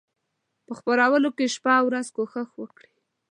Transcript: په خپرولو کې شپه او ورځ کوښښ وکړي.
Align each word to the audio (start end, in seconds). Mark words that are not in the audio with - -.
په 0.65 0.71
خپرولو 0.79 1.29
کې 1.37 1.53
شپه 1.55 1.71
او 1.79 1.85
ورځ 1.89 2.07
کوښښ 2.15 2.49
وکړي. 2.61 2.93